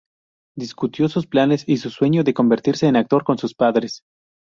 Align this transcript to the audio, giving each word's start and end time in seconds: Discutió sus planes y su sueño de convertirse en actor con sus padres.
Discutió 0.57 1.09
sus 1.09 1.27
planes 1.27 1.63
y 1.67 1.77
su 1.77 1.91
sueño 1.91 2.23
de 2.23 2.33
convertirse 2.33 2.87
en 2.87 2.95
actor 2.95 3.23
con 3.23 3.37
sus 3.37 3.53
padres. 3.53 4.01